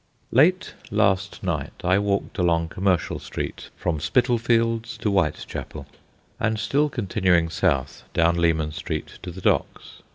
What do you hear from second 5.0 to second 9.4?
Whitechapel, and still continuing south, down Leman Street to